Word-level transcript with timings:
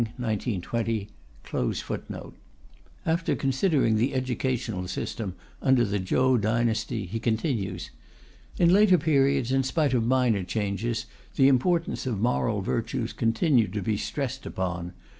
After 0.25 0.55
considering 3.35 3.95
the 3.97 4.15
educational 4.15 4.87
system 4.87 5.35
under 5.61 5.85
the 5.85 5.99
Chou 5.99 6.39
dynasty, 6.39 7.05
he 7.05 7.19
continues: 7.19 7.91
In 8.57 8.73
later 8.73 8.97
periods, 8.97 9.51
in 9.51 9.61
spite 9.61 9.93
of 9.93 10.03
minor 10.03 10.41
changes, 10.43 11.05
the 11.35 11.47
importance 11.47 12.07
of 12.07 12.19
moral 12.19 12.61
virtues 12.61 13.13
continued 13.13 13.73
to 13.73 13.83
be 13.83 13.95
stressed 13.95 14.47
upon. 14.47 14.93